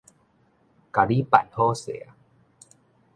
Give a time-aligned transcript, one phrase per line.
[0.03, 0.09] 共你辦
[1.51, 2.07] 好勢矣